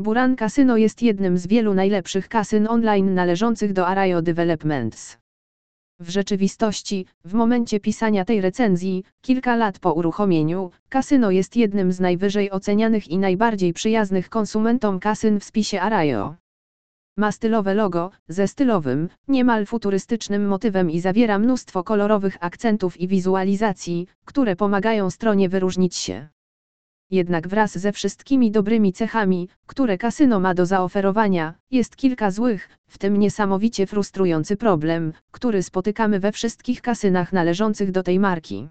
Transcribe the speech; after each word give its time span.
Buran 0.00 0.36
Casino 0.36 0.76
jest 0.76 1.02
jednym 1.02 1.38
z 1.38 1.46
wielu 1.46 1.74
najlepszych 1.74 2.28
kasyn 2.28 2.66
online 2.68 3.14
należących 3.14 3.72
do 3.72 3.86
Arayo 3.86 4.22
Developments. 4.22 5.18
W 6.00 6.08
rzeczywistości, 6.08 7.06
w 7.24 7.34
momencie 7.34 7.80
pisania 7.80 8.24
tej 8.24 8.40
recenzji, 8.40 9.04
kilka 9.20 9.56
lat 9.56 9.78
po 9.78 9.92
uruchomieniu, 9.92 10.70
kasyno 10.88 11.30
jest 11.30 11.56
jednym 11.56 11.92
z 11.92 12.00
najwyżej 12.00 12.50
ocenianych 12.50 13.08
i 13.08 13.18
najbardziej 13.18 13.72
przyjaznych 13.72 14.28
konsumentom 14.28 15.00
kasyn 15.00 15.40
w 15.40 15.44
spisie 15.44 15.80
Arayo. 15.80 16.34
Ma 17.16 17.32
stylowe 17.32 17.74
logo, 17.74 18.10
ze 18.28 18.48
stylowym, 18.48 19.08
niemal 19.28 19.66
futurystycznym 19.66 20.48
motywem 20.48 20.90
i 20.90 21.00
zawiera 21.00 21.38
mnóstwo 21.38 21.84
kolorowych 21.84 22.36
akcentów 22.40 23.00
i 23.00 23.08
wizualizacji, 23.08 24.06
które 24.24 24.56
pomagają 24.56 25.10
stronie 25.10 25.48
wyróżnić 25.48 25.96
się. 25.96 26.28
Jednak 27.10 27.48
wraz 27.48 27.78
ze 27.78 27.92
wszystkimi 27.92 28.50
dobrymi 28.50 28.92
cechami, 28.92 29.48
które 29.66 29.98
kasyno 29.98 30.40
ma 30.40 30.54
do 30.54 30.66
zaoferowania, 30.66 31.54
jest 31.70 31.96
kilka 31.96 32.30
złych, 32.30 32.68
w 32.86 32.98
tym 32.98 33.16
niesamowicie 33.16 33.86
frustrujący 33.86 34.56
problem, 34.56 35.12
który 35.30 35.62
spotykamy 35.62 36.20
we 36.20 36.32
wszystkich 36.32 36.82
kasynach 36.82 37.32
należących 37.32 37.90
do 37.90 38.02
tej 38.02 38.18
marki. 38.18 38.68